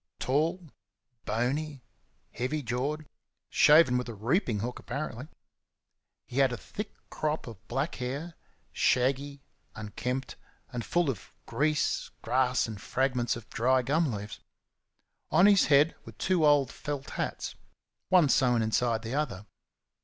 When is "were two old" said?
16.03-16.71